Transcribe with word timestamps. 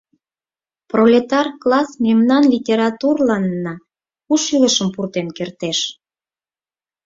Пролетар 0.91 1.47
класс 1.61 1.89
мемнан 2.05 2.43
литературланна 2.53 3.73
у 4.31 4.33
шӱлышым 4.43 4.87
пуртен 4.95 5.27
кертеш. 5.37 5.79